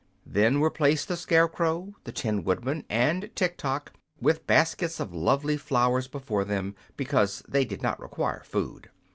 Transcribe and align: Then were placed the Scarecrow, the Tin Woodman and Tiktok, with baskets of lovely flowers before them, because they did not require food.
Then 0.25 0.59
were 0.59 0.71
placed 0.71 1.09
the 1.09 1.15
Scarecrow, 1.15 1.93
the 2.05 2.11
Tin 2.11 2.43
Woodman 2.43 2.85
and 2.89 3.29
Tiktok, 3.35 3.93
with 4.19 4.47
baskets 4.47 4.99
of 4.99 5.13
lovely 5.13 5.57
flowers 5.57 6.07
before 6.07 6.43
them, 6.43 6.75
because 6.97 7.43
they 7.47 7.65
did 7.65 7.83
not 7.83 7.99
require 7.99 8.41
food. 8.43 8.89